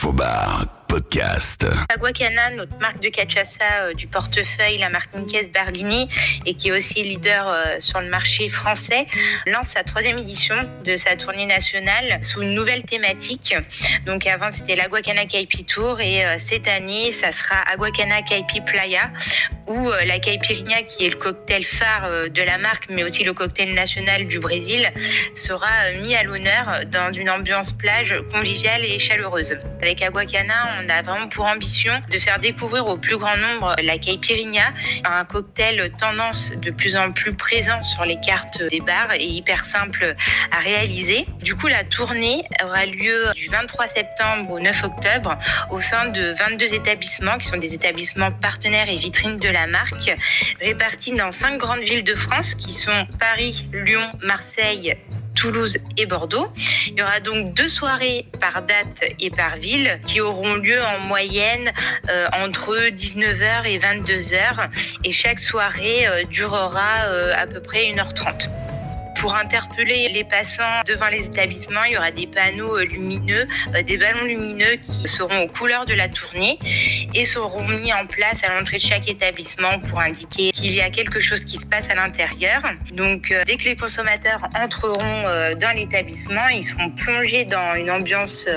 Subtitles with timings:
[0.00, 1.66] Infobar podcast.
[1.88, 6.08] Aguacana, notre marque de cachaça euh, du portefeuille, la marque Nikkei Bardini,
[6.46, 9.06] et qui est aussi leader euh, sur le marché français,
[9.46, 13.54] lance sa troisième édition de sa tournée nationale sous une nouvelle thématique.
[14.04, 19.10] Donc avant c'était l'Aguacana Caipi Tour et euh, cette année ça sera Aguacana Caipi Playa
[19.68, 23.72] où la caipirinha qui est le cocktail phare de la marque mais aussi le cocktail
[23.72, 24.90] national du Brésil
[25.36, 29.54] sera mis à l'honneur dans une ambiance plage conviviale et chaleureuse.
[29.80, 33.98] Avec Aguacana, on a vraiment pour ambition de faire découvrir au plus grand nombre la
[33.98, 34.72] caipirinha,
[35.04, 39.64] un cocktail tendance de plus en plus présent sur les cartes des bars et hyper
[39.64, 40.14] simple
[40.50, 41.26] à réaliser.
[41.40, 45.38] Du coup, la tournée aura lieu du 23 septembre au 9 octobre
[45.70, 50.14] au sein de 22 établissements qui sont des établissements partenaires et vitrines de la marque,
[50.60, 54.96] répartis dans cinq grandes villes de France qui sont Paris, Lyon, Marseille,
[55.40, 56.48] Toulouse et Bordeaux.
[56.86, 60.98] Il y aura donc deux soirées par date et par ville qui auront lieu en
[61.06, 61.72] moyenne
[62.10, 64.68] euh, entre 19h et 22h
[65.02, 68.50] et chaque soirée euh, durera euh, à peu près 1h30.
[69.20, 73.82] Pour interpeller les passants devant les établissements, il y aura des panneaux euh, lumineux, euh,
[73.82, 76.58] des ballons lumineux qui seront aux couleurs de la tournée
[77.14, 80.88] et seront mis en place à l'entrée de chaque établissement pour indiquer qu'il y a
[80.88, 82.62] quelque chose qui se passe à l'intérieur.
[82.92, 85.24] Donc euh, dès que les consommateurs entreront
[85.60, 88.48] dans l'établissement, ils seront plongés dans une ambiance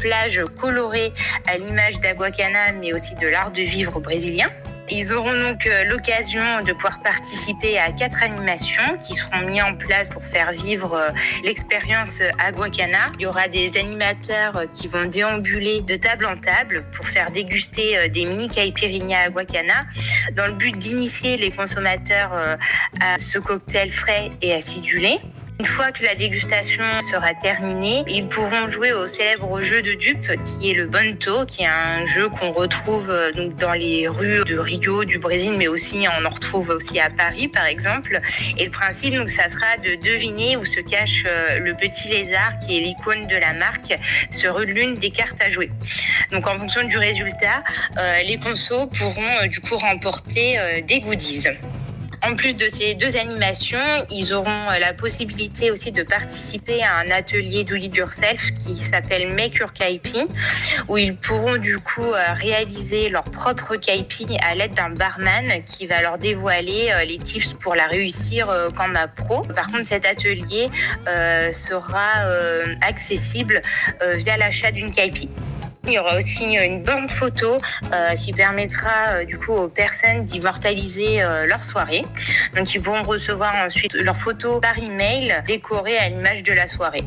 [0.00, 1.12] plage colorée
[1.46, 4.50] à l'image d'Aguacana mais aussi de l'art de vivre brésilien.
[4.90, 9.74] Ils auront donc euh, l'occasion de pouvoir participer à quatre animations qui seront mises en
[9.74, 11.10] place pour faire vivre euh,
[11.44, 13.12] l'expérience Aguacana.
[13.18, 17.30] Il y aura des animateurs euh, qui vont déambuler de table en table pour faire
[17.30, 19.84] déguster des mini caipirinha Aguacana
[20.34, 22.30] dans le but d'initier les consommateurs
[23.00, 25.18] à ce cocktail frais et acidulé.
[25.60, 30.30] Une fois que la dégustation sera terminée, ils pourront jouer au célèbre jeu de dupes
[30.44, 34.44] qui est le Bonto, qui est un jeu qu'on retrouve euh, donc dans les rues
[34.44, 38.20] de Rio, du Brésil, mais aussi on en retrouve aussi à Paris par exemple.
[38.56, 42.52] Et le principe, donc, ça sera de deviner où se cache euh, le petit lézard
[42.64, 43.98] qui est l'icône de la marque
[44.30, 45.72] sur l'une des cartes à jouer.
[46.30, 47.64] Donc en fonction du résultat,
[47.96, 51.48] euh, les consos pourront du coup remporter des goodies.
[52.26, 53.78] En plus de ces deux animations,
[54.10, 57.94] ils auront euh, la possibilité aussi de participer à un atelier do it
[58.58, 60.26] qui s'appelle Make Your Kaipi,
[60.88, 65.86] où ils pourront du coup euh, réaliser leur propre kaipi à l'aide d'un barman qui
[65.86, 69.42] va leur dévoiler euh, les tips pour la réussir comme ma pro.
[69.42, 70.68] Par contre, cet atelier
[71.52, 72.24] sera
[72.82, 73.62] accessible
[74.16, 75.28] via l'achat d'une kaipi.
[75.88, 77.58] Il y aura aussi une bonne photo
[77.94, 82.04] euh, qui permettra euh, du coup aux personnes d'immortaliser euh, leur soirée.
[82.54, 87.04] Donc ils pourront recevoir ensuite leur photo par email décorée à l'image de la soirée.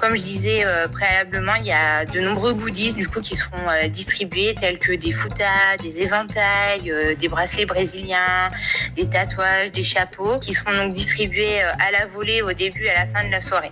[0.00, 4.54] Comme je disais préalablement, il y a de nombreux goodies du coup qui seront distribués
[4.54, 8.50] tels que des foutas, des éventails, des bracelets brésiliens,
[8.94, 13.04] des tatouages, des chapeaux qui seront donc distribués à la volée au début et à
[13.04, 13.70] la fin de la soirée.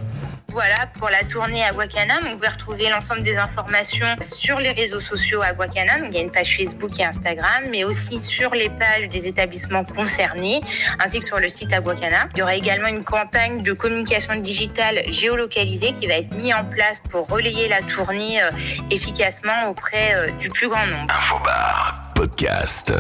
[0.55, 2.21] Voilà pour la tournée Aguacana.
[2.21, 5.99] vous pouvez retrouver l'ensemble des informations sur les réseaux sociaux Aguacana.
[6.07, 9.83] il y a une page Facebook et Instagram, mais aussi sur les pages des établissements
[9.83, 10.61] concernés,
[11.01, 12.29] ainsi que sur le site Aguacana.
[12.35, 16.65] Il y aura également une campagne de communication digitale géolocalisée qui va être mise en
[16.65, 18.51] place pour relayer la tournée euh,
[18.93, 21.13] efficacement auprès euh, du plus grand nombre.
[21.13, 22.95] Infobar podcast.